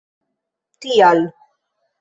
tial 0.81 1.21